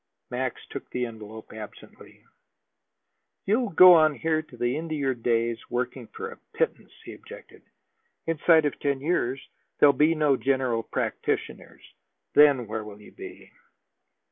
Max 0.31 0.59
took 0.71 0.89
the 0.89 1.05
envelope 1.05 1.53
absently. 1.53 2.25
"You'll 3.45 3.69
go 3.69 3.93
on 3.93 4.15
here 4.15 4.41
to 4.41 4.57
the 4.57 4.75
end 4.75 4.91
of 4.91 4.97
your 4.97 5.13
days, 5.13 5.59
working 5.69 6.07
for 6.07 6.31
a 6.31 6.37
pittance," 6.55 6.91
he 7.05 7.13
objected. 7.13 7.61
"Inside 8.25 8.65
of 8.65 8.79
ten 8.79 8.99
years 8.99 9.39
there'll 9.77 9.93
be 9.93 10.15
no 10.15 10.37
general 10.37 10.81
practitioners; 10.81 11.83
then 12.33 12.65
where 12.65 12.83
will 12.83 12.99
you 12.99 13.11
be?" 13.11 13.51